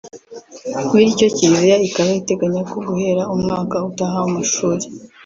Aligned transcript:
Bityo 0.93 1.27
Kiliziya 1.35 1.77
ikaba 1.87 2.09
iteganya 2.21 2.61
ko 2.69 2.77
guhera 2.87 3.23
umwaka 3.35 3.75
utaha 3.89 4.15
w’amashuri 4.21 4.85